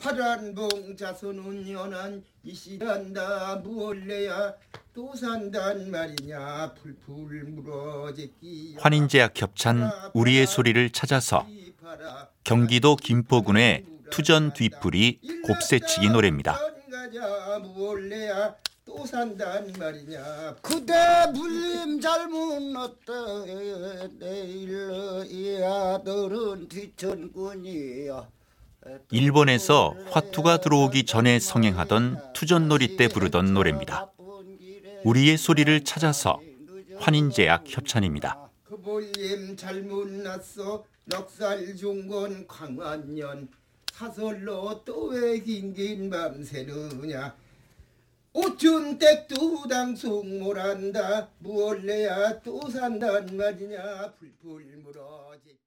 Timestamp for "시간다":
2.54-3.56